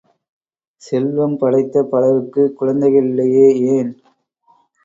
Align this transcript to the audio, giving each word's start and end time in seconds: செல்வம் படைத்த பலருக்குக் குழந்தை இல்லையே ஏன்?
செல்வம் 0.81 1.35
படைத்த 1.37 1.83
பலருக்குக் 1.83 2.57
குழந்தை 2.57 2.91
இல்லையே 3.01 3.47
ஏன்? 3.75 3.93